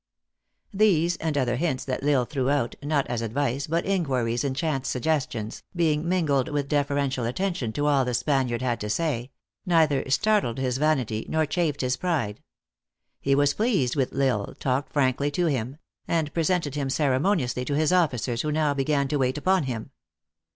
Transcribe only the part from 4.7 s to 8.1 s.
suggestions, being mingled with deferential attention to all